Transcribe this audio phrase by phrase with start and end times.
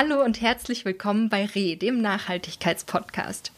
[0.00, 3.50] Hallo und herzlich willkommen bei RE, dem Nachhaltigkeitspodcast.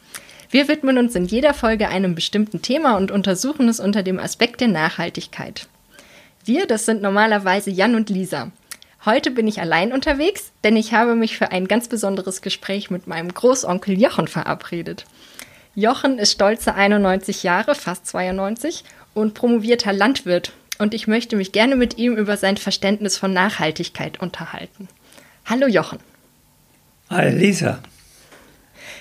[0.48, 4.62] Wir widmen uns in jeder Folge einem bestimmten Thema und untersuchen es unter dem Aspekt
[4.62, 5.68] der Nachhaltigkeit.
[6.42, 8.52] Wir, das sind normalerweise Jan und Lisa.
[9.04, 13.06] Heute bin ich allein unterwegs, denn ich habe mich für ein ganz besonderes Gespräch mit
[13.06, 15.04] meinem Großonkel Jochen verabredet.
[15.74, 21.76] Jochen ist stolze 91 Jahre, fast 92 und promovierter Landwirt und ich möchte mich gerne
[21.76, 24.88] mit ihm über sein Verständnis von Nachhaltigkeit unterhalten.
[25.44, 25.98] Hallo Jochen.
[27.10, 27.80] Hi Lisa.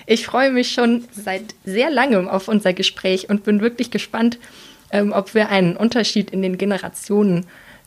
[0.07, 4.39] Ich freue mich schon seit sehr langem auf unser Gespräch und bin wirklich gespannt,
[4.91, 7.45] ähm, ob wir einen Unterschied in den Generationen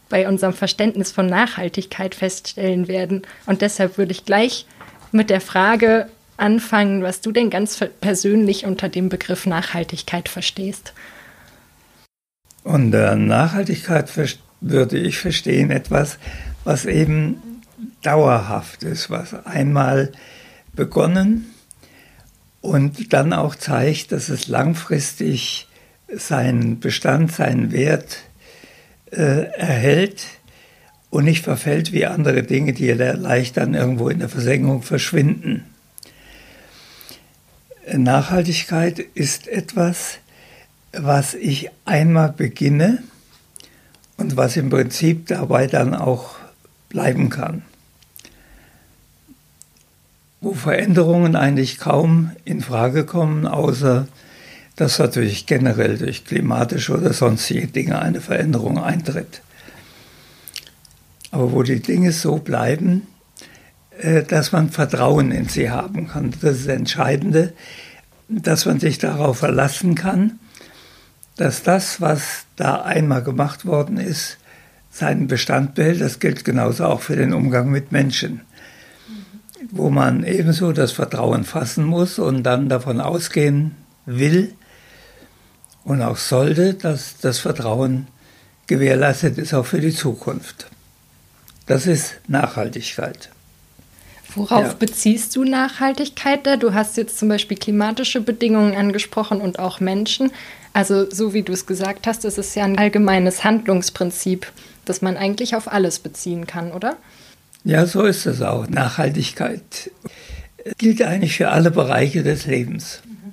[0.09, 3.23] bei unserem Verständnis von Nachhaltigkeit feststellen werden.
[3.47, 4.67] Und deshalb würde ich gleich
[5.11, 10.93] mit der Frage anfangen, was du denn ganz persönlich unter dem Begriff Nachhaltigkeit verstehst.
[12.62, 14.09] Unter Nachhaltigkeit
[14.61, 16.19] würde ich verstehen etwas,
[16.62, 17.52] was eben
[18.02, 20.12] dauerhaft ist, was einmal
[20.75, 21.52] begonnen
[22.61, 25.69] und dann auch zeigt, dass es langfristig
[26.08, 28.19] seinen Bestand, seinen Wert
[29.11, 30.24] äh, erhält
[31.11, 35.64] und nicht verfällt wie andere Dinge, die leicht dann irgendwo in der Versenkung verschwinden.
[37.92, 40.19] Nachhaltigkeit ist etwas,
[40.92, 43.02] was ich einmal beginne
[44.17, 46.36] und was im Prinzip dabei dann auch
[46.89, 47.62] bleiben kann.
[50.43, 54.07] Wo Veränderungen eigentlich kaum in Frage kommen, außer
[54.77, 59.41] dass natürlich generell durch klimatische oder sonstige Dinge eine Veränderung eintritt.
[61.31, 63.07] Aber wo die Dinge so bleiben,
[63.98, 66.33] äh, dass man Vertrauen in sie haben kann.
[66.41, 67.53] Das ist das Entscheidende,
[68.29, 70.41] dass man sich darauf verlassen kann,
[71.37, 74.39] dass das, was da einmal gemacht worden ist,
[74.91, 76.01] seinen Bestand behält.
[76.01, 78.41] Das gilt genauso auch für den Umgang mit Menschen,
[79.70, 84.55] wo man ebenso das Vertrauen fassen muss und dann davon ausgehen will,
[85.84, 88.06] und auch sollte, dass das Vertrauen
[88.67, 90.67] gewährleistet ist auch für die Zukunft.
[91.67, 93.30] Das ist Nachhaltigkeit.
[94.34, 94.72] Worauf ja.
[94.78, 96.56] beziehst du Nachhaltigkeit da?
[96.56, 100.30] Du hast jetzt zum Beispiel klimatische Bedingungen angesprochen und auch Menschen.
[100.72, 104.51] Also so wie du es gesagt hast, ist es ja ein allgemeines Handlungsprinzip,
[104.86, 106.96] das man eigentlich auf alles beziehen kann, oder?
[107.64, 108.68] Ja, so ist es auch.
[108.68, 109.90] Nachhaltigkeit
[110.78, 113.33] gilt eigentlich für alle Bereiche des Lebens, mhm.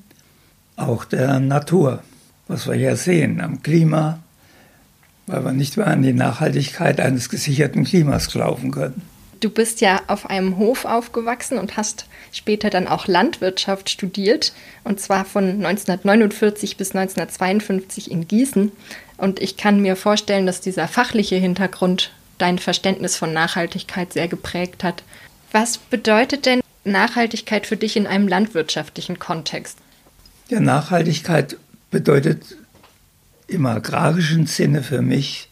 [0.75, 2.03] auch der Natur
[2.49, 4.19] was wir ja sehen am Klima,
[5.27, 9.01] weil wir nicht mehr an die Nachhaltigkeit eines gesicherten Klimas glauben können.
[9.39, 14.51] Du bist ja auf einem Hof aufgewachsen und hast später dann auch Landwirtschaft studiert,
[14.83, 18.71] und zwar von 1949 bis 1952 in Gießen.
[19.15, 24.83] Und ich kann mir vorstellen, dass dieser fachliche Hintergrund dein Verständnis von Nachhaltigkeit sehr geprägt
[24.83, 25.03] hat.
[25.51, 29.77] Was bedeutet denn Nachhaltigkeit für dich in einem landwirtschaftlichen Kontext?
[30.49, 31.57] Ja, Nachhaltigkeit
[31.91, 32.57] bedeutet
[33.47, 35.49] im agrarischen Sinne für mich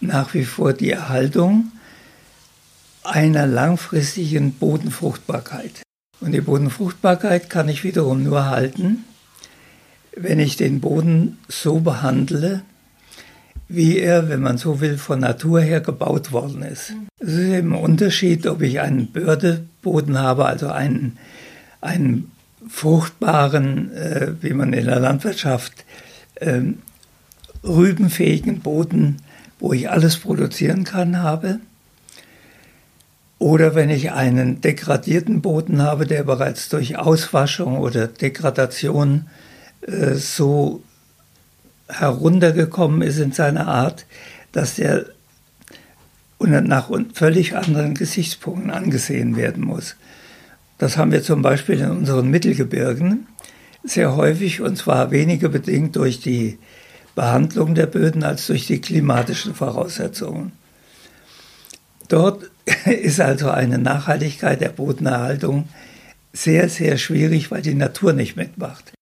[0.00, 1.72] nach wie vor die Erhaltung
[3.02, 5.82] einer langfristigen Bodenfruchtbarkeit.
[6.20, 9.04] Und die Bodenfruchtbarkeit kann ich wiederum nur halten,
[10.16, 12.62] wenn ich den Boden so behandle,
[13.68, 16.92] wie er, wenn man so will, von Natur her gebaut worden ist.
[17.18, 21.18] Es ist eben ein Unterschied, ob ich einen Bördeboden habe, also einen,
[21.80, 22.30] einen
[22.68, 25.84] fruchtbaren, äh, wie man in der Landwirtschaft,
[26.36, 26.60] äh,
[27.64, 29.18] rübenfähigen Boden,
[29.58, 31.60] wo ich alles produzieren kann, habe.
[33.38, 39.26] Oder wenn ich einen degradierten Boden habe, der bereits durch Auswaschung oder Degradation
[39.86, 40.82] äh, so
[41.88, 44.06] heruntergekommen ist in seiner Art,
[44.52, 45.06] dass der
[46.38, 49.96] nach völlig anderen Gesichtspunkten angesehen werden muss.
[50.78, 53.26] Das haben wir zum Beispiel in unseren Mittelgebirgen
[53.84, 56.58] sehr häufig und zwar weniger bedingt durch die
[57.14, 60.52] Behandlung der Böden als durch die klimatischen Voraussetzungen.
[62.08, 62.50] Dort
[62.84, 65.68] ist also eine Nachhaltigkeit der Bodenerhaltung
[66.32, 68.92] sehr, sehr schwierig, weil die Natur nicht mitmacht.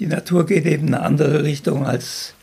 [0.00, 2.34] Die Natur geht eben in eine andere Richtung als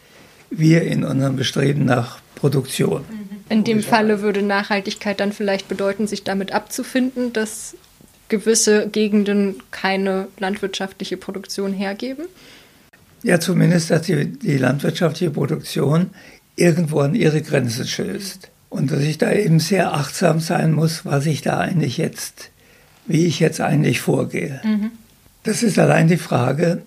[0.49, 3.03] wir in unserem Bestreben nach Produktion.
[3.49, 7.75] In dem Falle würde Nachhaltigkeit dann vielleicht bedeuten, sich damit abzufinden, dass
[8.29, 12.25] gewisse Gegenden keine landwirtschaftliche Produktion hergeben?
[13.23, 16.11] Ja, zumindest, dass die, die landwirtschaftliche Produktion
[16.55, 18.49] irgendwo an ihre Grenzen stößt.
[18.69, 22.51] Und dass ich da eben sehr achtsam sein muss, was ich da eigentlich jetzt,
[23.05, 24.59] wie ich jetzt eigentlich vorgehe.
[24.63, 24.91] Mhm.
[25.43, 26.81] Das ist allein die Frage,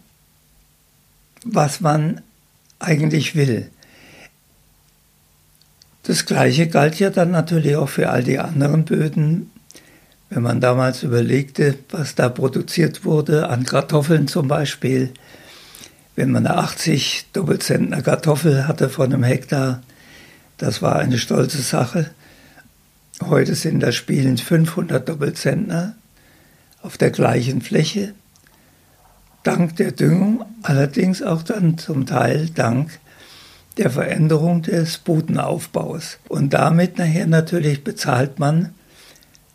[1.44, 2.20] was man
[2.79, 3.70] eigentlich will.
[6.02, 9.50] Das Gleiche galt ja dann natürlich auch für all die anderen Böden,
[10.31, 15.11] Wenn man damals überlegte, was da produziert wurde, an Kartoffeln zum Beispiel,
[16.17, 19.82] wenn man eine 80 Doppelzentner Kartoffel hatte von einem Hektar,
[20.58, 22.11] das war eine stolze Sache.
[23.23, 25.94] Heute sind da spielend 500 Doppelzentner
[26.82, 28.12] auf der gleichen Fläche,
[29.48, 32.98] dank der Düngung, allerdings auch dann zum Teil dank
[33.78, 36.18] der Veränderung des Bodenaufbaus.
[36.28, 38.74] Und damit nachher natürlich bezahlt man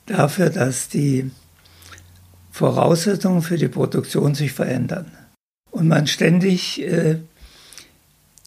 [0.07, 1.29] dafür, dass die
[2.51, 5.11] Voraussetzungen für die Produktion sich verändern.
[5.69, 7.17] Und man ständig, äh,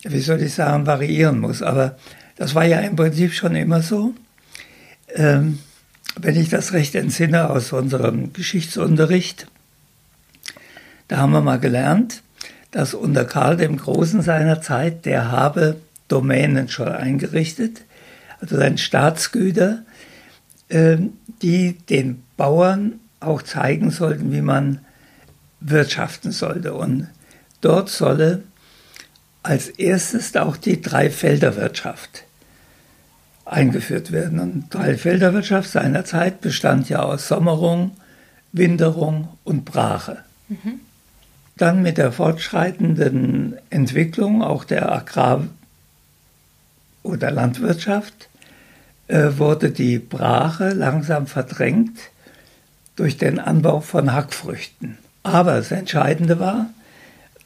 [0.02, 1.62] wie soll ich sagen, variieren muss.
[1.62, 1.96] Aber
[2.36, 4.14] das war ja im Prinzip schon immer so.
[5.14, 5.60] Ähm,
[6.18, 9.46] wenn ich das recht entsinne aus unserem Geschichtsunterricht,
[11.08, 12.22] da haben wir mal gelernt,
[12.70, 15.76] dass unter Karl dem Großen seiner Zeit, der habe
[16.08, 17.82] Domänen schon eingerichtet,
[18.40, 19.82] also sein Staatsgüter,
[20.68, 24.80] ähm, die den Bauern auch zeigen sollten, wie man
[25.60, 26.74] wirtschaften sollte.
[26.74, 27.08] Und
[27.60, 28.42] dort solle
[29.42, 32.24] als erstes auch die Dreifelderwirtschaft
[33.44, 34.40] eingeführt werden.
[34.40, 37.92] Und Dreifelderwirtschaft seiner Zeit bestand ja aus Sommerung,
[38.52, 40.24] Winterung und Brache.
[40.48, 40.80] Mhm.
[41.56, 45.46] Dann mit der fortschreitenden Entwicklung auch der Agrar-
[47.02, 48.28] oder Landwirtschaft
[49.08, 51.98] äh, wurde die Brache langsam verdrängt
[52.96, 54.98] durch den Anbau von Hackfrüchten.
[55.22, 56.66] Aber das Entscheidende war,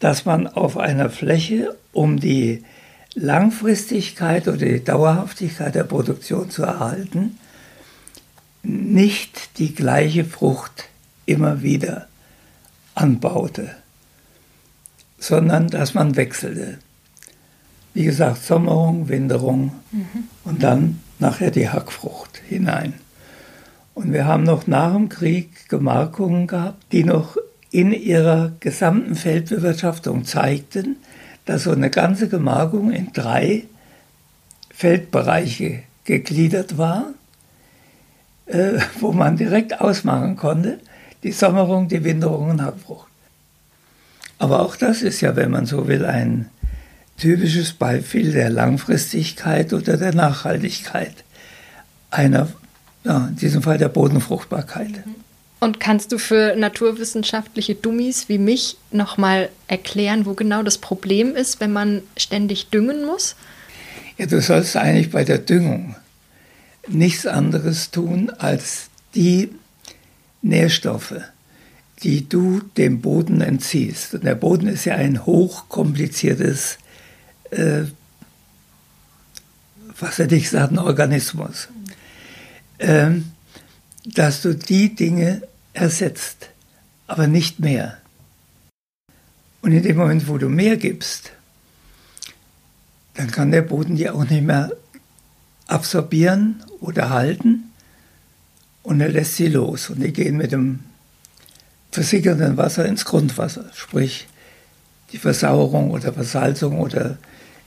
[0.00, 2.64] dass man auf einer Fläche, um die
[3.14, 7.38] Langfristigkeit oder die Dauerhaftigkeit der Produktion zu erhalten,
[8.62, 10.84] nicht die gleiche Frucht
[11.26, 12.06] immer wieder
[12.94, 13.70] anbaute,
[15.20, 16.78] sondern dass man wechselte.
[17.94, 20.24] Wie gesagt, Sommerung, Winterung mhm.
[20.44, 22.94] und dann nachher die Hackfrucht hinein.
[23.94, 27.36] Und wir haben noch nach dem Krieg Gemarkungen gehabt, die noch
[27.70, 30.96] in ihrer gesamten Feldbewirtschaftung zeigten,
[31.44, 33.64] dass so eine ganze Gemarkung in drei
[34.72, 37.12] Feldbereiche gegliedert war,
[38.46, 40.78] äh, wo man direkt ausmachen konnte,
[41.22, 43.09] die Sommerung, die Winterung und Hackfrucht.
[44.40, 46.48] Aber auch das ist ja, wenn man so will, ein
[47.18, 51.12] typisches Beispiel der Langfristigkeit oder der Nachhaltigkeit
[52.10, 52.48] einer,
[53.04, 55.06] ja, in diesem Fall der Bodenfruchtbarkeit.
[55.06, 55.14] Mhm.
[55.60, 61.60] Und kannst du für naturwissenschaftliche Dummies wie mich nochmal erklären, wo genau das Problem ist,
[61.60, 63.36] wenn man ständig düngen muss?
[64.16, 65.96] Ja, du sollst eigentlich bei der Düngung
[66.88, 69.50] nichts anderes tun, als die
[70.40, 71.16] Nährstoffe,
[72.02, 74.14] die du dem Boden entziehst.
[74.14, 76.78] Und der Boden ist ja ein hochkompliziertes,
[77.50, 77.82] äh,
[79.98, 81.68] was hätte ich gesagt, ein Organismus.
[82.78, 83.32] Ähm,
[84.04, 85.42] dass du die Dinge
[85.74, 86.48] ersetzt,
[87.06, 87.98] aber nicht mehr.
[89.60, 91.32] Und in dem Moment, wo du mehr gibst,
[93.14, 94.72] dann kann der Boden die auch nicht mehr
[95.66, 97.70] absorbieren oder halten
[98.82, 100.80] und er lässt sie los und die gehen mit dem
[101.90, 104.28] versickernden Wasser ins Grundwasser, sprich
[105.12, 107.18] die Versauerung oder Versalzung oder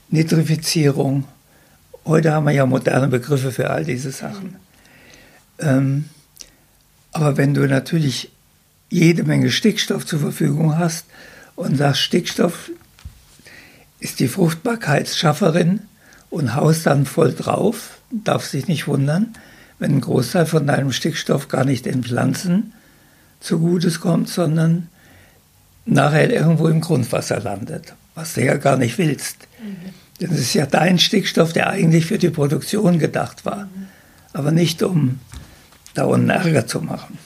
[0.08, 1.24] Nitrifizierung.
[2.04, 4.56] Heute haben wir ja moderne Begriffe für all diese Sachen.
[5.58, 6.06] Ähm,
[7.12, 8.30] aber wenn du natürlich
[8.90, 11.06] jede Menge Stickstoff zur Verfügung hast
[11.56, 12.70] und sagst, Stickstoff
[14.00, 15.80] ist die Fruchtbarkeitsschafferin
[16.30, 19.34] und haust dann voll drauf, darf sich nicht wundern,
[19.78, 22.72] wenn ein Großteil von deinem Stickstoff gar nicht den Pflanzen
[23.44, 24.88] zugutes kommt, sondern
[25.84, 29.46] nachher irgendwo im Grundwasser landet, was du ja gar nicht willst.
[29.62, 29.90] Mhm.
[30.20, 33.88] Denn es ist ja dein Stickstoff, der eigentlich für die Produktion gedacht war, mhm.
[34.32, 35.20] aber nicht um
[35.94, 37.18] da unten Ärger zu machen.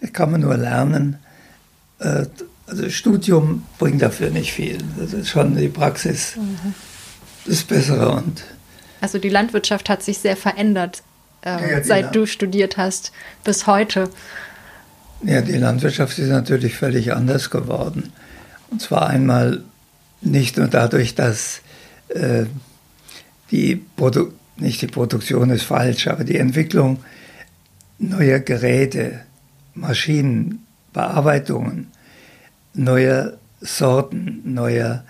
[0.00, 1.18] Das kann man nur lernen.
[1.98, 2.26] Äh,
[2.66, 4.78] also Studium bringt dafür nicht viel.
[4.98, 6.74] Das ist schon die Praxis mhm.
[7.46, 8.10] das Bessere.
[8.10, 8.44] Und
[9.00, 11.02] also die Landwirtschaft hat sich sehr verändert,
[11.42, 13.12] äh, ja, seit du studiert hast
[13.44, 14.10] bis heute.
[15.22, 18.12] Ja, die Landwirtschaft ist natürlich völlig anders geworden.
[18.70, 19.62] Und zwar einmal
[20.20, 21.60] nicht nur dadurch, dass
[22.08, 22.44] äh,
[23.50, 26.98] die Produ nicht die Produktion ist falsch, aber die Entwicklung
[27.98, 29.20] neuer Geräte,
[29.74, 31.88] Maschinen, Bearbeitungen,
[32.74, 35.04] neuer Sorten, neuer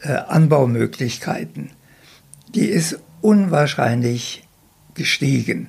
[0.00, 1.70] äh, Anbaumöglichkeiten,
[2.54, 4.44] die ist unwahrscheinlich
[4.94, 5.68] gestiegen.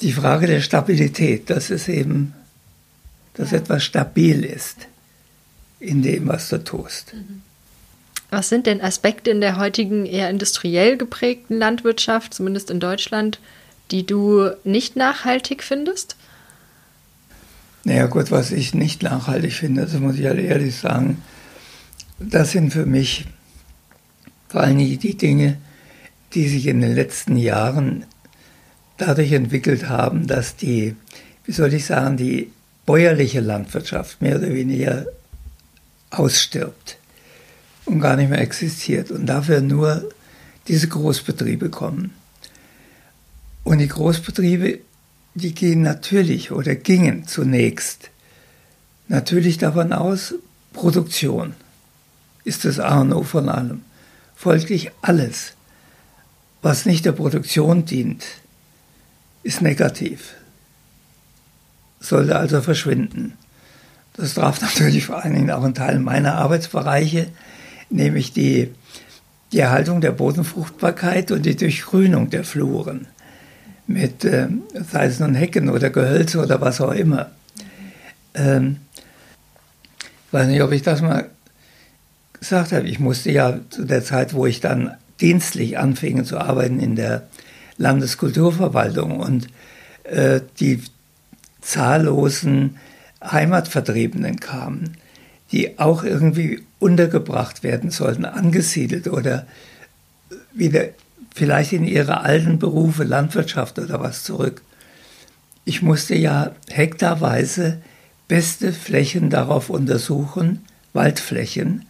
[0.00, 2.34] Die Frage der Stabilität, dass es eben,
[3.34, 4.88] dass etwas stabil ist
[5.78, 7.14] in dem, was du tust.
[7.14, 7.42] Mhm.
[8.30, 13.40] Was sind denn Aspekte in der heutigen eher industriell geprägten Landwirtschaft, zumindest in Deutschland,
[13.90, 16.16] die du nicht nachhaltig findest?
[17.82, 21.22] Naja gut, was ich nicht nachhaltig finde, das muss ich halt ehrlich sagen,
[22.20, 23.26] das sind für mich
[24.48, 25.56] vor allem die Dinge,
[26.34, 28.04] die sich in den letzten Jahren
[29.00, 30.94] dadurch entwickelt haben, dass die,
[31.44, 32.52] wie soll ich sagen, die
[32.86, 35.06] bäuerliche Landwirtschaft mehr oder weniger
[36.10, 36.98] ausstirbt
[37.84, 40.08] und gar nicht mehr existiert und dafür nur
[40.68, 42.14] diese Großbetriebe kommen.
[43.64, 44.80] Und die Großbetriebe,
[45.34, 48.10] die gehen natürlich oder gingen zunächst
[49.08, 50.34] natürlich davon aus,
[50.72, 51.54] Produktion
[52.44, 53.82] ist das A und O von allem.
[54.34, 55.52] Folglich alles,
[56.62, 58.24] was nicht der Produktion dient,
[59.42, 60.34] ist negativ,
[62.00, 63.34] sollte also verschwinden.
[64.14, 67.28] Das traf natürlich vor allen Dingen auch einen Teil meiner Arbeitsbereiche,
[67.88, 68.70] nämlich die,
[69.52, 73.06] die Erhaltung der Bodenfruchtbarkeit und die Durchgrünung der Fluren
[73.86, 74.48] mit, äh,
[74.88, 77.30] sei es nun Hecken oder Gehölze oder was auch immer.
[78.34, 78.76] Ähm,
[80.26, 81.28] ich weiß nicht, ob ich das mal
[82.38, 82.86] gesagt habe.
[82.86, 87.26] Ich musste ja zu der Zeit, wo ich dann dienstlich anfing zu arbeiten in der
[87.80, 89.48] Landeskulturverwaltung und
[90.04, 90.82] äh, die
[91.62, 92.76] zahllosen
[93.24, 94.96] Heimatvertriebenen kamen,
[95.50, 99.46] die auch irgendwie untergebracht werden sollten, angesiedelt oder
[100.52, 100.88] wieder
[101.34, 104.62] vielleicht in ihre alten Berufe, Landwirtschaft oder was zurück.
[105.64, 107.80] Ich musste ja hektarweise
[108.28, 111.86] beste Flächen darauf untersuchen, Waldflächen,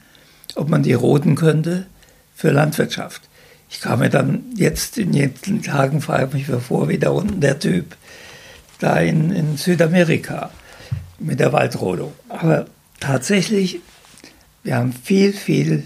[0.54, 1.86] ob man die roden könnte
[2.34, 3.29] für Landwirtschaft.
[3.70, 7.58] Ich kam mir dann jetzt in den Tagen, frage mich vor, wie da unten der
[7.58, 7.96] Typ
[8.78, 10.50] da in, in Südamerika
[11.18, 12.12] mit der Waldrodung.
[12.28, 12.66] Aber
[12.98, 13.80] tatsächlich,
[14.62, 15.84] wir haben viel, viel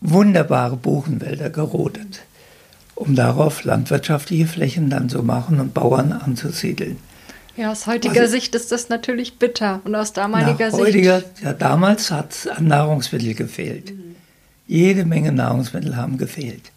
[0.00, 2.20] wunderbare Buchenwälder gerodet
[2.96, 6.96] um darauf landwirtschaftliche Flächen dann zu machen und Bauern anzusiedeln.
[7.56, 10.82] Ja, aus heutiger also, Sicht ist das natürlich bitter und aus damaliger Sicht.
[10.82, 13.92] Heutiger, ja, damals hat es an Nahrungsmittel gefehlt.
[13.92, 14.16] Mhm.
[14.66, 16.72] Jede Menge Nahrungsmittel haben gefehlt.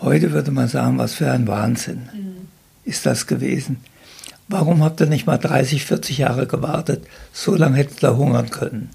[0.00, 2.48] Heute würde man sagen, was für ein Wahnsinn mhm.
[2.84, 3.78] ist das gewesen.
[4.48, 7.04] Warum habt ihr nicht mal 30, 40 Jahre gewartet?
[7.32, 8.90] So lange hättet ihr hungern können.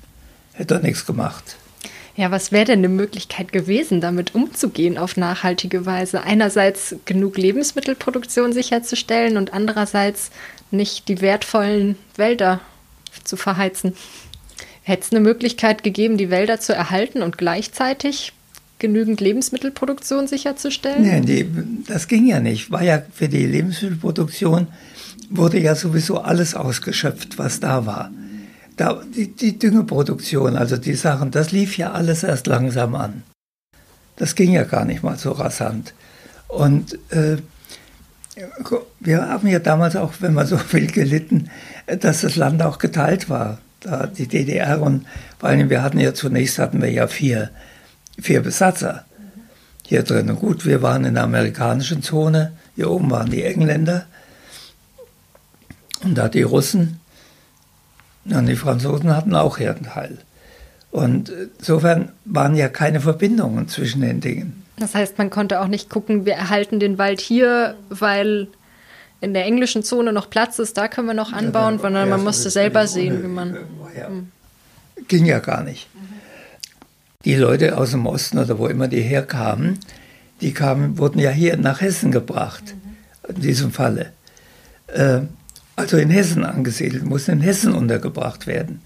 [0.54, 1.58] Hätte er nichts gemacht.
[2.16, 6.24] Ja, was wäre denn eine Möglichkeit gewesen, damit umzugehen auf nachhaltige Weise?
[6.24, 10.30] Einerseits genug Lebensmittelproduktion sicherzustellen und andererseits
[10.72, 12.62] nicht die wertvollen Wälder
[13.24, 13.94] zu verheizen.
[14.84, 18.34] Hätte es eine Möglichkeit gegeben, die Wälder zu erhalten und gleichzeitig
[18.80, 21.04] genügend Lebensmittelproduktion sicherzustellen?
[21.04, 22.72] Nein, das ging ja nicht.
[22.72, 24.68] War ja für die Lebensmittelproduktion
[25.30, 28.12] wurde ja sowieso alles ausgeschöpft, was da war
[28.82, 33.22] da, die, die Düngeproduktion, also die Sachen, das lief ja alles erst langsam an.
[34.16, 35.94] Das ging ja gar nicht mal so rasant.
[36.48, 37.38] Und äh,
[39.00, 41.50] wir haben ja damals auch, wenn man so will, gelitten,
[41.86, 43.60] dass das Land auch geteilt war.
[43.82, 45.06] Da die DDR und
[45.40, 47.50] vor allem, wir hatten ja zunächst hatten wir ja vier,
[48.20, 49.06] vier Besatzer
[49.86, 50.30] hier drin.
[50.30, 54.06] Und gut, wir waren in der amerikanischen Zone, hier oben waren die Engländer
[56.04, 57.00] und da die Russen
[58.26, 60.20] und die Franzosen hatten auch ihren Teil.
[60.92, 64.64] Und insofern waren ja keine Verbindungen zwischen den Dingen.
[64.78, 68.48] Das heißt, man konnte auch nicht gucken, wir erhalten den Wald hier, weil
[69.22, 72.24] in der englischen Zone noch Platz ist, da können wir noch anbauen, ja, sondern man
[72.24, 73.56] musste selber sehen, wie man.
[73.98, 74.08] Ja.
[74.08, 74.32] Hm.
[75.08, 75.88] Ging ja gar nicht.
[77.24, 79.80] Die Leute aus dem Osten oder wo immer die herkamen,
[80.42, 82.74] die kamen, wurden ja hier nach Hessen gebracht,
[83.28, 84.12] in diesem Falle.
[84.88, 85.22] Äh,
[85.76, 88.82] also in Hessen angesiedelt, muss in Hessen untergebracht werden.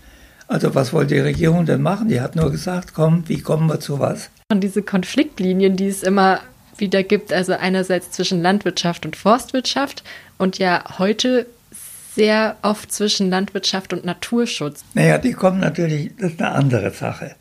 [0.47, 2.09] Also was wollte die Regierung denn machen?
[2.09, 4.29] Die hat nur gesagt, komm, wie kommen wir zu was?
[4.51, 6.41] Und diese Konfliktlinien, die es immer
[6.77, 10.03] wieder gibt, also einerseits zwischen Landwirtschaft und Forstwirtschaft
[10.38, 11.48] und ja heute
[12.15, 14.84] sehr oft zwischen Landwirtschaft und Naturschutz.
[14.94, 17.36] Naja, die kommen natürlich, das ist eine andere Sache.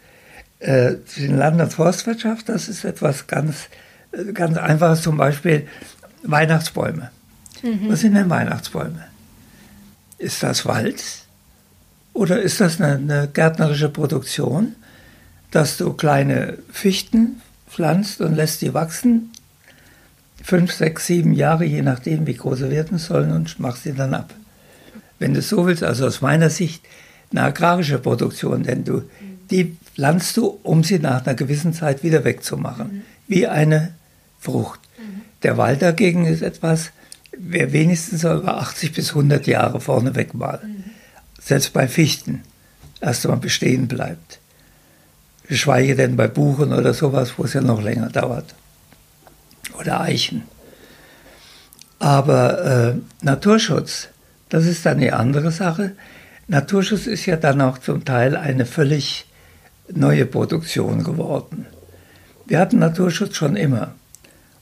[0.58, 3.68] Äh, zwischen Land- und Forstwirtschaft, das ist etwas ganz,
[4.12, 5.68] äh, ganz Einfaches, zum Beispiel
[6.22, 7.10] Weihnachtsbäume.
[7.62, 7.88] Mhm.
[7.88, 9.04] Was sind denn Weihnachtsbäume?
[10.18, 11.02] Ist das Wald
[12.12, 14.74] oder ist das eine, eine gärtnerische Produktion,
[15.50, 17.40] dass du kleine Fichten
[17.74, 19.30] pflanzt und lässt die wachsen,
[20.42, 24.14] fünf, sechs, sieben Jahre, je nachdem, wie groß sie werden sollen, und machst sie dann
[24.14, 24.34] ab.
[25.18, 26.84] Wenn du es so willst, also aus meiner Sicht
[27.30, 29.02] eine agrarische Produktion, denn du,
[29.50, 33.94] die pflanzt du, um sie nach einer gewissen Zeit wieder wegzumachen, wie eine
[34.38, 34.80] Frucht.
[35.42, 36.90] Der Wald dagegen ist etwas,
[37.36, 40.84] wer wenigstens über 80 bis 100 Jahre vorneweg mal, mhm.
[41.40, 42.42] selbst bei Fichten,
[43.00, 44.38] erst einmal bestehen bleibt.
[45.46, 48.54] Geschweige denn bei Buchen oder sowas, wo es ja noch länger dauert.
[49.78, 50.42] Oder Eichen.
[51.98, 54.08] Aber äh, Naturschutz,
[54.48, 55.92] das ist dann die andere Sache.
[56.48, 59.26] Naturschutz ist ja dann auch zum Teil eine völlig
[59.88, 61.66] neue Produktion geworden.
[62.46, 63.94] Wir hatten Naturschutz schon immer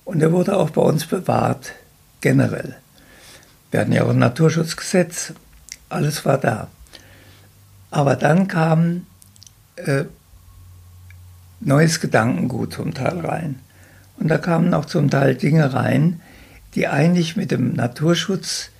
[0.05, 1.73] und er wurde auch bei uns bewahrt,
[2.21, 2.77] generell.
[3.71, 5.33] Wir hatten ja auch ein Naturschutzgesetz,
[5.89, 6.69] alles war da.
[7.91, 9.07] Aber dann kam
[9.77, 10.05] äh,
[11.65, 13.59] neues Gedankengut zum Teil rein.
[14.19, 16.21] Und da kamen auch zum Teil Dinge rein,
[16.75, 18.71] die eigentlich mit dem Naturschutz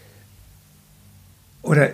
[1.63, 1.91] oder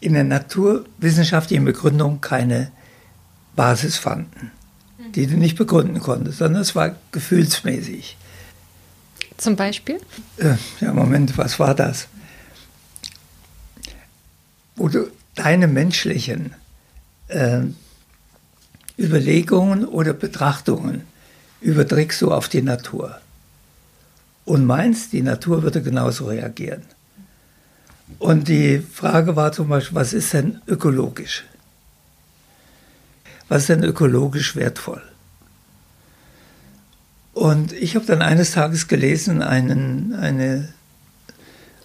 [0.00, 2.70] in der naturwissenschaftlichen Begründung keine
[3.54, 4.50] Basis fanden,
[5.14, 8.16] die du nicht begründen konntest, sondern es war gefühlsmäßig.
[9.36, 10.00] Zum Beispiel?
[10.38, 12.08] Äh, ja, Moment, was war das?
[14.76, 16.54] Wo du deine menschlichen
[17.28, 17.60] äh,
[18.98, 21.02] Überlegungen oder Betrachtungen
[21.60, 23.18] überträgst du auf die Natur
[24.44, 26.82] und meinst, die Natur würde genauso reagieren.
[28.18, 31.44] Und die Frage war zum Beispiel, was ist denn ökologisch?
[33.48, 35.02] Was ist denn ökologisch wertvoll?
[37.32, 40.68] Und ich habe dann eines Tages gelesen, einen, eine,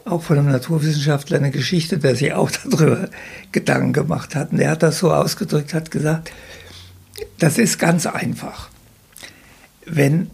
[0.03, 3.09] auch von einem Naturwissenschaftler, eine Geschichte, der sich auch darüber
[3.51, 4.51] Gedanken gemacht hat.
[4.51, 6.31] Und der hat das so ausgedrückt, hat gesagt,
[7.39, 8.69] das ist ganz einfach.
[9.85, 10.31] Wenn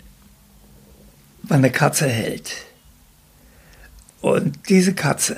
[1.43, 2.53] man eine Katze hält
[4.21, 5.37] und diese Katze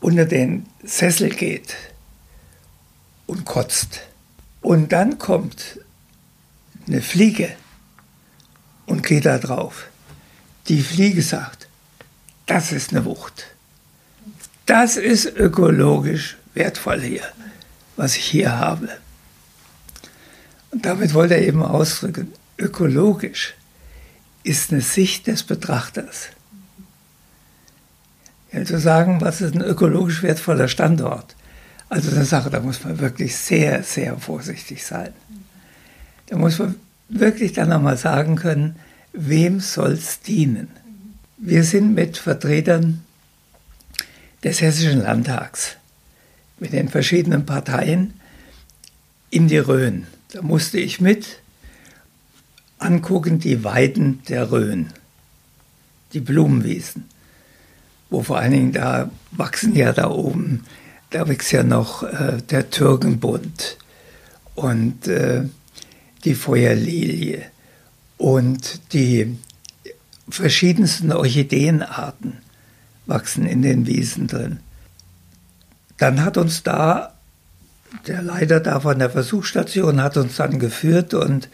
[0.00, 1.76] unter den Sessel geht
[3.26, 4.00] und kotzt
[4.60, 5.80] und dann kommt
[6.86, 7.54] eine Fliege
[8.86, 9.86] und geht da drauf.
[10.68, 11.68] Die Fliege sagt,
[12.46, 13.46] das ist eine Wucht.
[14.66, 17.24] Das ist ökologisch wertvoll hier,
[18.00, 18.88] was ich hier habe.
[20.70, 23.54] Und damit wollte er eben ausdrücken, ökologisch
[24.42, 26.28] ist eine Sicht des Betrachters.
[28.52, 31.36] Ja, zu sagen, was ist ein ökologisch wertvoller Standort?
[31.90, 35.12] Also eine Sache, da muss man wirklich sehr, sehr vorsichtig sein.
[36.28, 36.76] Da muss man
[37.10, 38.76] wirklich dann nochmal sagen können,
[39.12, 40.68] wem soll es dienen?
[41.36, 43.02] Wir sind mit Vertretern
[44.42, 45.76] des Hessischen Landtags,
[46.60, 48.14] mit den verschiedenen Parteien
[49.30, 50.06] in die Rhön.
[50.32, 51.40] Da musste ich mit
[52.78, 54.92] angucken die Weiden der Rhön,
[56.12, 57.04] die Blumenwiesen,
[58.08, 60.64] wo vor allen Dingen da wachsen ja da oben,
[61.10, 63.76] da wächst ja noch äh, der Türkenbund
[64.54, 65.44] und äh,
[66.24, 67.42] die Feuerlilie
[68.16, 69.38] und die
[70.28, 72.38] verschiedensten Orchideenarten
[73.06, 74.60] wachsen in den Wiesen drin.
[76.00, 77.12] Dann hat uns da
[78.06, 81.48] der Leiter da von der Versuchsstation hat uns dann geführt und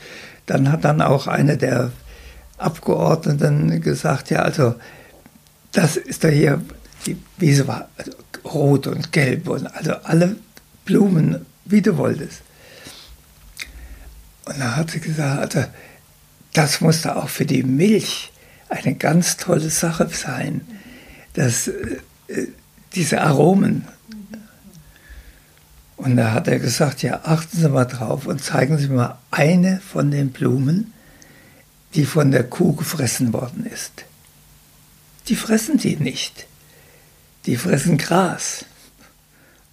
[0.46, 1.90] dann hat dann auch eine der
[2.58, 4.76] Abgeordneten gesagt, ja, also
[5.72, 6.62] das ist da hier,
[7.06, 8.12] die Wiese war also
[8.44, 10.36] rot und gelb und also alle
[10.84, 12.42] Blumen, wie du wolltest.
[14.44, 15.68] Und da hat sie gesagt, also
[16.52, 18.30] das muss da auch für die Milch
[18.68, 20.60] eine ganz tolle Sache sein,
[21.34, 21.98] dass äh,
[22.94, 23.86] diese Aromen.
[25.96, 29.80] Und da hat er gesagt, ja, achten Sie mal drauf und zeigen Sie mal eine
[29.80, 30.92] von den Blumen,
[31.94, 34.04] die von der Kuh gefressen worden ist.
[35.28, 36.46] Die fressen die nicht.
[37.46, 38.66] Die fressen Gras.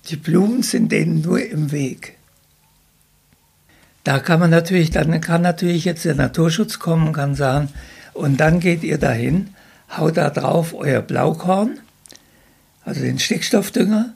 [0.05, 2.17] Die Blumen sind denen nur im Weg.
[4.03, 7.69] Da kann man natürlich, dann kann natürlich jetzt der Naturschutz kommen kann sagen,
[8.13, 9.55] und dann geht ihr dahin,
[9.97, 11.79] haut da drauf euer Blaukorn,
[12.83, 14.13] also den Stickstoffdünger,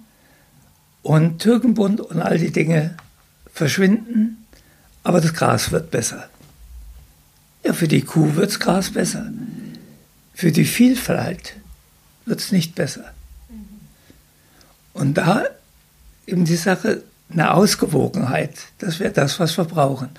[1.07, 2.95] und Türkenbund und all die Dinge
[3.53, 4.45] verschwinden,
[5.03, 6.27] aber das Gras wird besser.
[7.63, 9.31] Ja, für die Kuh wird das Gras besser.
[10.33, 11.53] Für die Vielfalt
[12.25, 13.05] wird es nicht besser.
[14.91, 15.45] Und da
[16.25, 20.09] eben die Sache, eine Ausgewogenheit, das wäre das, was wir brauchen.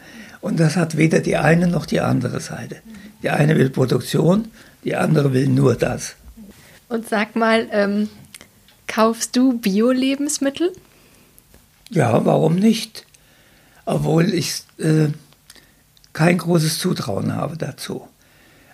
[0.40, 2.76] Und das hat weder die eine noch die andere Seite.
[3.22, 4.50] Die eine will Produktion,
[4.84, 6.14] die andere will nur das.
[6.88, 8.08] Und sag mal, ähm,
[8.88, 10.72] kaufst du Bio-Lebensmittel?
[11.90, 13.06] Ja, warum nicht?
[13.84, 15.08] Obwohl ich äh,
[16.12, 18.08] kein großes Zutrauen habe dazu.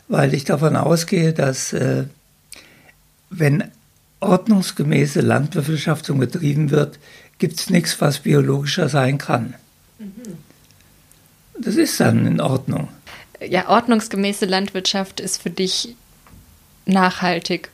[0.09, 2.05] Weil ich davon ausgehe, dass äh,
[3.31, 3.65] wenn
[4.21, 6.99] ordnungsgemäße Landbewirtschaftung betrieben wird,
[7.39, 9.55] gibt es nichts, was biologischer sein kann.
[11.59, 12.89] Das ist dann in Ordnung.
[13.47, 15.95] Ja, ordnungsgemäße Landwirtschaft ist für dich
[16.87, 17.71] nachhaltig.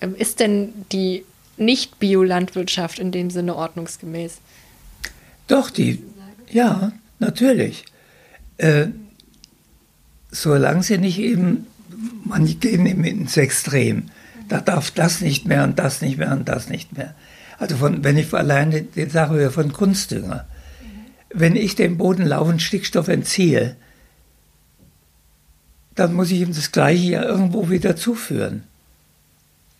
[0.00, 1.24] Ähm, ist denn die
[1.60, 4.38] nicht-Bio-Landwirtschaft in dem Sinne ordnungsgemäß?
[5.46, 6.02] Doch, die,
[6.50, 7.84] ja, natürlich.
[8.56, 8.88] Äh,
[10.30, 11.66] solange sie nicht eben
[12.24, 14.04] manche gehen ins Extrem.
[14.48, 17.14] Da darf das nicht mehr und das nicht mehr und das nicht mehr.
[17.58, 20.46] Also von, wenn ich alleine die Sache höre von Kunstdünger.
[21.32, 23.76] Wenn ich dem Boden laufend Stickstoff entziehe,
[25.94, 28.64] dann muss ich ihm das Gleiche ja irgendwo wieder zuführen.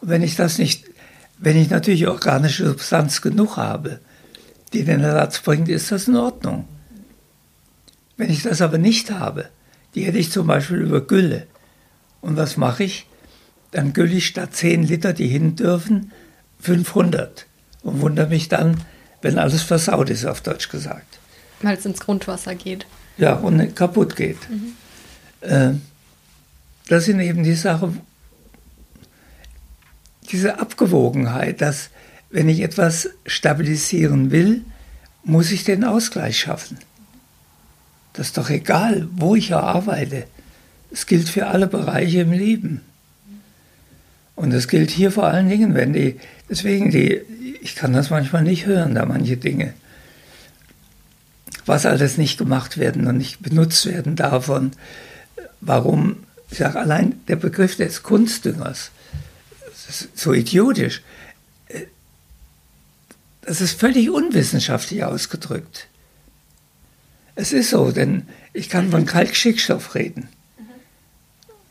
[0.01, 0.85] Wenn ich das nicht,
[1.41, 4.01] wenn ich natürlich organische Substanz genug habe,
[4.73, 6.69] die den Ersatz bringt, ist das in Ordnung.
[8.17, 9.49] Wenn ich das aber nicht habe,
[9.95, 11.47] die hätte ich zum Beispiel über Gülle.
[12.21, 13.07] Und was mache ich?
[13.71, 16.13] Dann gülle ich statt 10 Liter, die hin dürfen,
[16.61, 17.47] 500.
[17.83, 18.77] Und wundere mich dann,
[19.23, 21.19] wenn alles versaut ist, auf Deutsch gesagt.
[21.63, 22.87] Weil es ins Grundwasser geht.
[23.17, 24.39] Ja, und kaputt geht.
[24.51, 24.73] Mhm.
[25.41, 25.73] Äh,
[26.89, 28.03] das sind eben die Sachen,
[30.33, 31.91] diese Abgewogenheit, dass
[32.31, 34.63] wenn ich etwas stabilisieren will,
[35.25, 36.79] muss ich den Ausgleich schaffen.
[38.13, 40.25] Das ist doch egal, wo ich arbeite.
[40.91, 42.81] Es gilt für alle Bereiche im Leben.
[44.35, 47.21] Und das gilt hier vor allen Dingen, wenn die, deswegen die,
[47.61, 49.75] ich kann das manchmal nicht hören, da manche Dinge.
[51.67, 54.17] Was alles nicht gemacht werden und nicht benutzt werden
[54.49, 54.77] und
[55.61, 56.17] warum,
[56.51, 58.91] ich sage allein der Begriff des Kunstdüngers,
[59.91, 61.03] das ist so idiotisch.
[63.43, 65.89] Das ist völlig unwissenschaftlich ausgedrückt.
[67.35, 70.29] Es ist so, denn ich kann von Kalkschickstoff reden.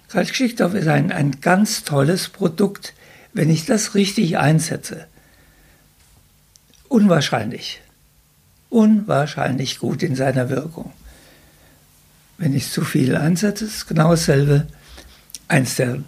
[0.09, 2.93] Kalkschickstoff ist ein, ein ganz tolles Produkt,
[3.31, 5.07] wenn ich das richtig einsetze.
[6.89, 7.79] Unwahrscheinlich.
[8.69, 10.91] Unwahrscheinlich gut in seiner Wirkung.
[12.37, 14.67] Wenn ich zu viel einsetze, ist genau dasselbe.
[15.47, 16.03] Eins der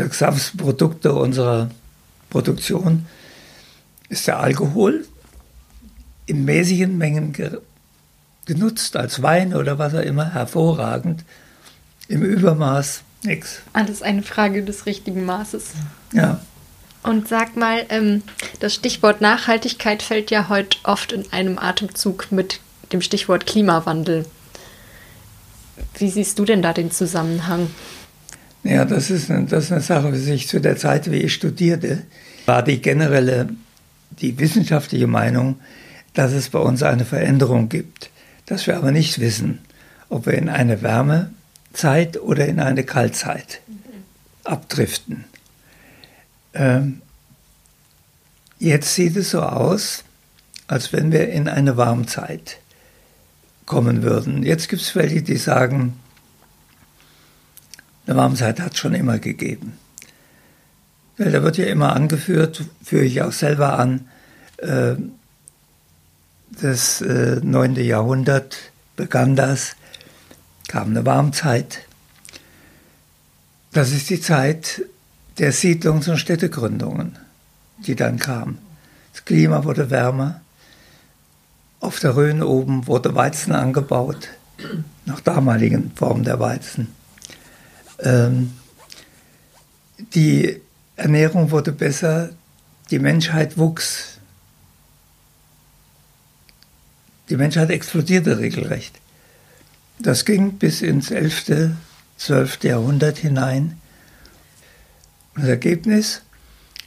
[0.00, 1.70] wirksamsten Produkte unserer
[2.30, 3.06] Produktion
[4.08, 5.04] ist der Alkohol
[6.26, 7.36] in mäßigen Mengen
[8.46, 11.24] genutzt, als Wein oder was auch immer, hervorragend.
[12.08, 13.60] Im Übermaß nichts.
[13.72, 15.72] Alles eine Frage des richtigen Maßes.
[16.12, 16.40] Ja.
[17.02, 18.22] Und sag mal, ähm,
[18.58, 22.60] das Stichwort Nachhaltigkeit fällt ja heute oft in einem Atemzug mit
[22.92, 24.26] dem Stichwort Klimawandel.
[25.96, 27.70] Wie siehst du denn da den Zusammenhang?
[28.62, 30.48] Ja, das ist, eine, das ist eine Sache für sich.
[30.48, 32.02] Zu der Zeit, wie ich studierte,
[32.46, 33.48] war die generelle,
[34.20, 35.60] die wissenschaftliche Meinung,
[36.14, 38.10] dass es bei uns eine Veränderung gibt,
[38.46, 39.60] dass wir aber nicht wissen,
[40.08, 43.60] ob wir in eine Wärmezeit oder in eine Kaltzeit
[44.44, 45.24] abdriften.
[46.52, 47.00] Ähm,
[48.58, 50.04] jetzt sieht es so aus,
[50.66, 52.58] als wenn wir in eine Warmzeit
[53.66, 54.42] kommen würden.
[54.42, 55.94] Jetzt gibt es welche, die sagen,
[58.10, 59.74] eine Warmzeit hat es schon immer gegeben.
[61.16, 64.08] Weil da wird ja immer angeführt, führe ich auch selber an,
[64.58, 64.96] äh,
[66.60, 67.76] das äh, 9.
[67.76, 68.56] Jahrhundert
[68.96, 69.76] begann das,
[70.66, 71.86] kam eine Warmzeit.
[73.72, 74.82] Das ist die Zeit
[75.38, 77.16] der Siedlungs- und Städtegründungen,
[77.86, 78.58] die dann kam.
[79.12, 80.40] Das Klima wurde wärmer.
[81.78, 84.28] Auf der Rhön oben wurde Weizen angebaut,
[85.06, 86.88] nach damaligen Formen der Weizen.
[88.02, 88.52] Ähm,
[90.14, 90.60] die
[90.96, 92.30] Ernährung wurde besser,
[92.90, 94.18] die Menschheit wuchs.
[97.28, 99.00] Die Menschheit explodierte regelrecht.
[99.98, 101.74] Das ging bis ins 11.,
[102.16, 102.64] 12.
[102.64, 103.80] Jahrhundert hinein.
[105.36, 106.22] Das Ergebnis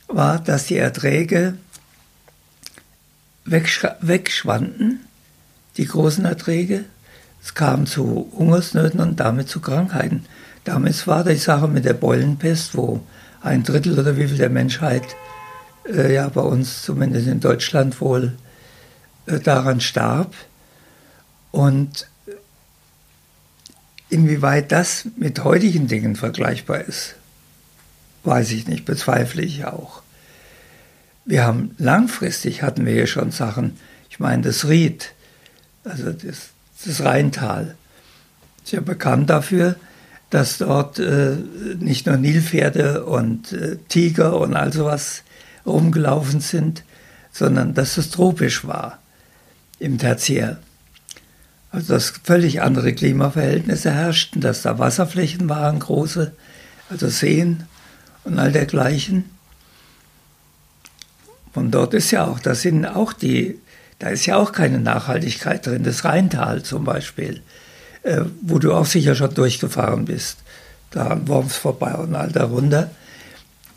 [0.07, 1.57] war, dass die Erträge
[3.45, 5.07] wegschwanden,
[5.77, 6.85] die großen Erträge.
[7.43, 10.25] Es kam zu Hungersnöten und damit zu Krankheiten.
[10.63, 13.01] Damals war die Sache mit der Beulenpest, wo
[13.41, 15.03] ein Drittel oder wie viel der Menschheit,
[15.85, 18.33] äh, ja bei uns zumindest in Deutschland wohl,
[19.25, 20.33] äh, daran starb.
[21.51, 22.07] Und
[24.09, 27.15] inwieweit das mit heutigen Dingen vergleichbar ist,
[28.23, 30.01] weiß ich nicht, bezweifle ich auch.
[31.25, 33.77] Wir haben langfristig hatten wir hier schon Sachen,
[34.09, 35.13] ich meine das Ried,
[35.83, 36.52] also das,
[36.85, 37.75] das Rheintal,
[38.65, 39.75] ja bekannt dafür,
[40.29, 41.35] dass dort äh,
[41.79, 45.23] nicht nur Nilpferde und äh, Tiger und all sowas
[45.65, 46.83] rumgelaufen sind,
[47.31, 48.99] sondern dass es tropisch war
[49.79, 50.59] im Tertiär.
[51.71, 56.33] Also dass völlig andere Klimaverhältnisse herrschten, dass da Wasserflächen waren, große,
[56.89, 57.65] also Seen
[58.23, 59.25] und all dergleichen.
[61.53, 63.59] Von dort ist ja auch, da sind auch die,
[64.03, 67.41] da ist ja auch keine Nachhaltigkeit drin, das Rheintal zum Beispiel,
[68.01, 70.39] äh, wo du auch sicher schon durchgefahren bist,
[70.91, 72.91] da an Worms vorbei und all darunter.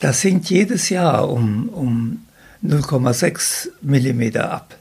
[0.01, 2.27] Das sinkt jedes Jahr um, um
[2.65, 4.77] 0,6 Millimeter ab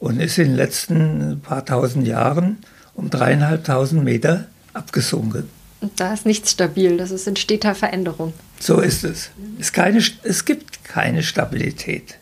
[0.00, 2.58] und ist in den letzten paar tausend Jahren
[2.94, 5.48] um dreieinhalbtausend Meter abgesunken.
[5.80, 8.32] Und da ist nichts stabil, das ist in steter Veränderung.
[8.58, 9.30] So ist es.
[9.60, 12.18] Es, keine, es gibt keine Stabilität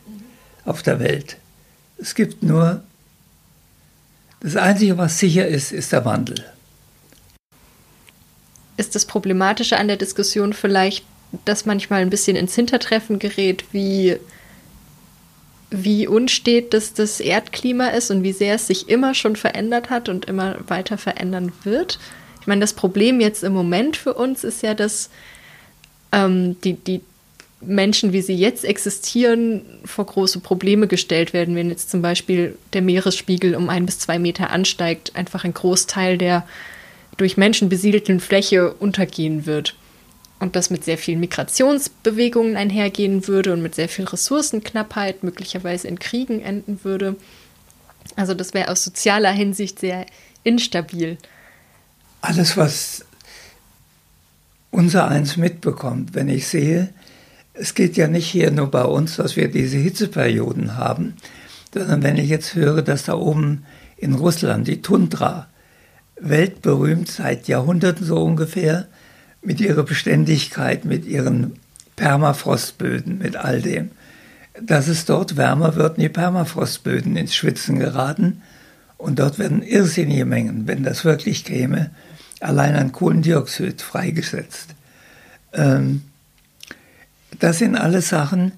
[0.65, 1.37] auf der Welt.
[2.01, 2.81] Es gibt nur,
[4.39, 6.45] das Einzige, was sicher ist, ist der Wandel.
[8.77, 11.05] Ist das Problematische an der Diskussion vielleicht,
[11.45, 14.17] dass manchmal ein bisschen ins Hintertreffen gerät, wie,
[15.69, 20.07] wie unstet das, das Erdklima ist und wie sehr es sich immer schon verändert hat
[20.07, 21.99] und immer weiter verändern wird?
[22.39, 25.09] Ich meine, das Problem jetzt im Moment für uns ist ja, dass
[26.13, 27.01] ähm, die, die
[27.61, 32.81] Menschen, wie sie jetzt existieren, vor große Probleme gestellt werden, wenn jetzt zum Beispiel der
[32.81, 36.45] Meeresspiegel um ein bis zwei Meter ansteigt, einfach ein Großteil der
[37.17, 39.75] durch Menschen besiedelten Fläche untergehen wird.
[40.39, 45.99] Und das mit sehr vielen Migrationsbewegungen einhergehen würde und mit sehr viel Ressourcenknappheit, möglicherweise in
[45.99, 47.17] Kriegen enden würde.
[48.15, 50.05] Also das wäre aus sozialer Hinsicht sehr
[50.45, 51.17] instabil.
[52.21, 53.05] Alles, was
[54.71, 56.93] unser eins mitbekommt, wenn ich sehe,
[57.59, 61.15] es geht ja nicht hier nur bei uns, dass wir diese Hitzeperioden haben,
[61.73, 63.65] sondern wenn ich jetzt höre, dass da oben
[63.97, 65.47] in Russland die Tundra,
[66.19, 68.87] weltberühmt seit Jahrhunderten so ungefähr,
[69.41, 71.59] mit ihrer Beständigkeit, mit ihren
[71.95, 73.91] Permafrostböden, mit all dem,
[74.61, 78.41] dass es dort wärmer wird und die Permafrostböden ins Schwitzen geraten.
[78.97, 81.91] Und dort werden irrsinnige Mengen, wenn das wirklich käme,
[82.41, 84.75] allein an Kohlendioxid freigesetzt.
[85.53, 86.01] Ähm,
[87.37, 88.53] das sind alles Sachen,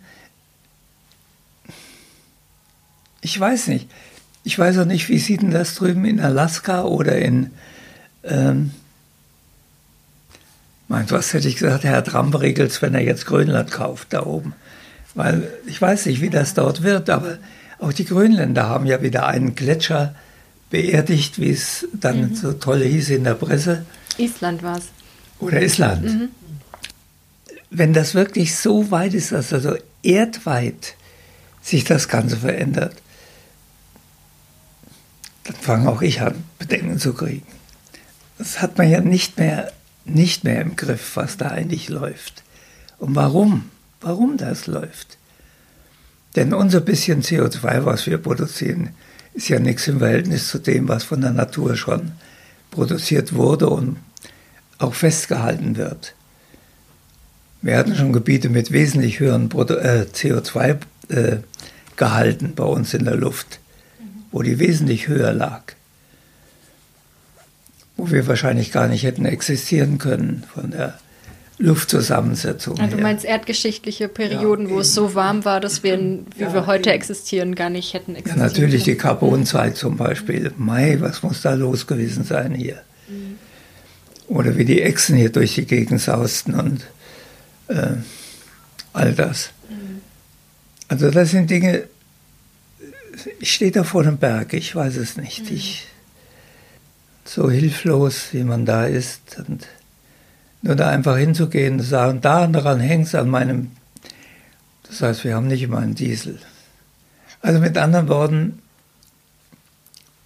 [3.22, 3.90] ich weiß nicht.
[4.44, 7.52] Ich weiß auch nicht, wie sieht denn das drüben in Alaska oder in,
[8.24, 8.72] ähm,
[10.88, 14.54] meint, was hätte ich gesagt, Herr Trump regelt wenn er jetzt Grönland kauft, da oben.
[15.14, 17.38] Weil ich weiß nicht, wie das dort wird, aber
[17.78, 20.16] auch die Grönländer haben ja wieder einen Gletscher
[20.72, 22.36] beerdigt, wie es dann mhm.
[22.36, 23.86] so toll hieß in der Presse.
[24.18, 24.86] Island war es.
[25.40, 26.04] Oder Island.
[26.04, 26.30] Mhm
[27.72, 30.96] wenn das wirklich so weit ist, dass also erdweit
[31.62, 32.96] sich das Ganze verändert,
[35.46, 37.48] dann fange auch ich an, Bedenken zu kriegen.
[38.38, 39.72] Das hat man ja nicht mehr,
[40.04, 42.44] nicht mehr im Griff, was da eigentlich läuft.
[43.00, 43.70] Und warum?
[44.02, 45.18] Warum das läuft?
[46.36, 48.90] Denn unser bisschen CO2, was wir produzieren,
[49.34, 52.12] ist ja nichts im Verhältnis zu dem, was von der Natur schon
[52.70, 53.98] produziert wurde und
[54.78, 56.16] auch festgehalten wird.
[57.62, 63.60] Wir hatten schon Gebiete mit wesentlich höheren äh, CO2-Gehalten äh, bei uns in der Luft,
[64.32, 65.62] wo die wesentlich höher lag.
[67.98, 70.98] Wo wir wahrscheinlich gar nicht hätten existieren können von der
[71.60, 72.78] Luftzusammensetzung.
[72.78, 76.52] Ja, du meinst erdgeschichtliche Perioden, ja, wo es so warm war, dass wir, wie ja,
[76.56, 80.52] wir heute existieren, gar nicht hätten existieren Ja, natürlich die Carbonzeit zum Beispiel.
[80.58, 82.82] Mai, was muss da los gewesen sein hier?
[83.08, 83.38] Mhm.
[84.28, 86.88] Oder wie die Echsen hier durch die Gegend sausten und
[87.68, 87.96] äh,
[88.94, 89.52] all das.
[90.88, 91.88] Also das sind Dinge,
[93.40, 95.50] ich stehe da vor dem Berg, ich weiß es nicht.
[95.50, 95.56] Mhm.
[95.56, 95.88] Ich,
[97.24, 99.38] so hilflos, wie man da ist.
[99.48, 99.68] Und
[100.62, 103.72] nur da einfach hinzugehen und sagen, daran hängt es an meinem,
[104.84, 106.40] das heißt, wir haben nicht immer einen Diesel.
[107.42, 108.62] Also mit anderen Worten,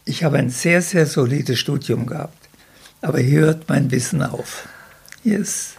[0.04, 2.50] ich habe ein sehr, sehr solides Studium gehabt.
[3.02, 4.67] Aber hier hört mein Wissen auf.
[5.24, 5.75] Hier ist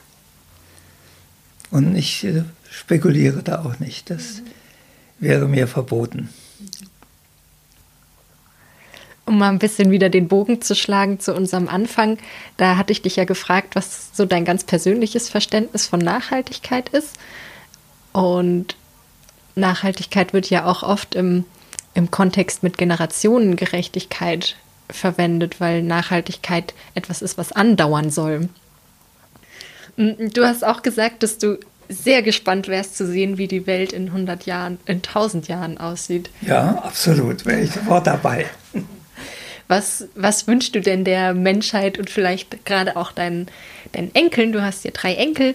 [1.71, 4.11] und ich äh, spekuliere da auch nicht.
[4.11, 4.43] Das
[5.19, 6.29] wäre mir verboten.
[9.25, 12.19] Um mal ein bisschen wieder den Bogen zu schlagen zu unserem Anfang,
[12.59, 17.19] da hatte ich dich ja gefragt, was so dein ganz persönliches Verständnis von Nachhaltigkeit ist.
[18.13, 18.77] Und
[19.57, 21.45] Nachhaltigkeit wird ja auch oft im,
[21.95, 24.57] im Kontext mit Generationengerechtigkeit
[24.89, 28.49] verwendet, weil Nachhaltigkeit etwas ist, was andauern soll.
[29.97, 33.93] Mm, du hast auch gesagt, dass du sehr gespannt wärst zu sehen, wie die Welt
[33.93, 36.31] in 100 Jahren, in 1000 Jahren aussieht.
[36.43, 38.47] Ja, absolut, wäre ich sofort dabei.
[39.69, 43.49] Was, was wünschst du denn der Menschheit und vielleicht gerade auch deinen,
[43.93, 44.53] deinen Enkeln?
[44.53, 45.55] Du hast ja drei Enkel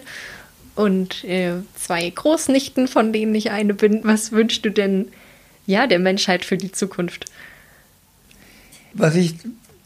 [0.74, 4.00] und äh, zwei Großnichten, von denen ich eine bin.
[4.04, 5.08] Was wünschst du denn
[5.66, 7.26] ja, der Menschheit für die Zukunft?
[8.92, 9.34] Was ich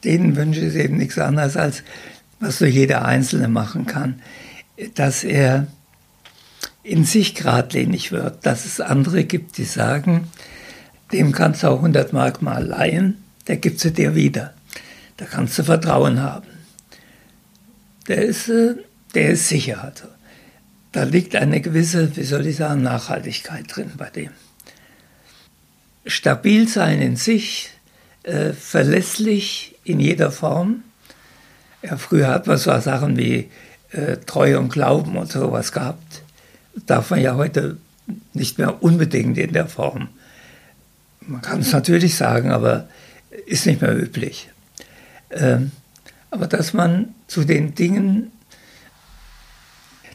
[0.03, 1.85] denen wünsche, ist eben nichts anderes als,
[2.41, 4.21] was so jeder Einzelne machen kann
[4.95, 5.67] dass er
[6.83, 10.29] in sich geradlinig wird, dass es andere gibt, die sagen,
[11.13, 14.55] dem kannst du auch 100 Mark mal leihen, der gibt sie dir wieder.
[15.17, 16.49] Da kannst du Vertrauen haben.
[18.09, 18.75] Der ist, äh,
[19.15, 19.83] der ist sicher.
[19.83, 20.05] Also.
[20.93, 24.31] Da liegt eine gewisse, wie soll ich sagen, Nachhaltigkeit drin bei dem.
[26.07, 27.71] Stabil sein in sich,
[28.23, 30.83] äh, verlässlich in jeder Form,
[31.83, 33.49] Ja, früher hat man so Sachen wie
[33.93, 36.23] äh, Treue und Glauben und sowas gehabt.
[36.87, 37.79] darf man ja heute
[38.35, 40.09] nicht mehr unbedingt in der Form.
[41.21, 42.89] Man kann es natürlich sagen, aber
[43.47, 44.49] ist nicht mehr üblich.
[45.31, 45.73] Ähm,
[46.31, 48.31] aber dass man zu den Dingen,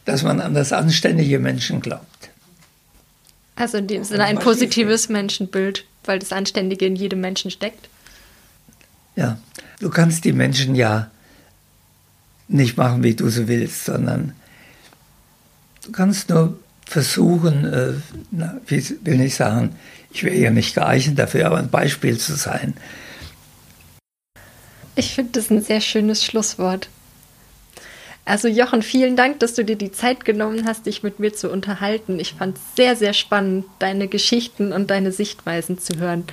[0.05, 2.29] dass man an das anständige Menschen glaubt.
[3.55, 7.89] Also in dem Sinne ein positives Menschenbild, weil das Anständige in jedem Menschen steckt.
[9.15, 9.38] Ja,
[9.79, 11.12] du kannst die Menschen ja
[12.53, 14.33] nicht machen, wie du sie willst, sondern
[15.85, 17.93] du kannst nur versuchen, äh,
[18.31, 19.75] na, will nicht sagen,
[20.11, 22.73] ich wäre ja nicht geeignet dafür, aber ein Beispiel zu sein.
[24.95, 26.89] Ich finde das ein sehr schönes Schlusswort.
[28.25, 31.49] Also Jochen, vielen Dank, dass du dir die Zeit genommen hast, dich mit mir zu
[31.49, 32.19] unterhalten.
[32.19, 36.25] Ich fand es sehr, sehr spannend, deine Geschichten und deine Sichtweisen zu hören.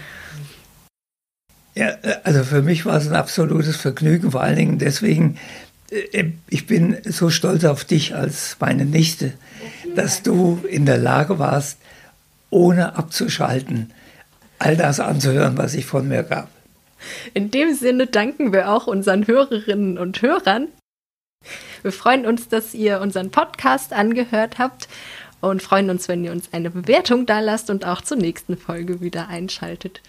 [1.74, 5.38] Ja, äh, also für mich war es ein absolutes Vergnügen, vor allen Dingen deswegen,
[5.90, 9.32] ich bin so stolz auf dich als meine Nichte,
[9.94, 11.78] dass du in der Lage warst,
[12.50, 13.92] ohne abzuschalten,
[14.58, 16.50] all das anzuhören, was ich von mir gab.
[17.32, 20.68] In dem Sinne danken wir auch unseren Hörerinnen und Hörern.
[21.82, 24.88] Wir freuen uns, dass ihr unseren Podcast angehört habt
[25.40, 29.00] und freuen uns, wenn ihr uns eine Bewertung da lasst und auch zur nächsten Folge
[29.00, 30.00] wieder einschaltet.